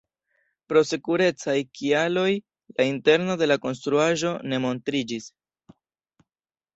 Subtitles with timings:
[0.71, 5.29] Pro sekurecaj kialoj la interno de la konstruaĵo ne montriĝis.